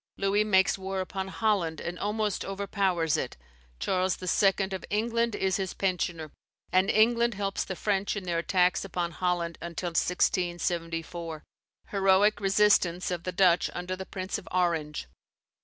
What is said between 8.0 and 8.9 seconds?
in their attacks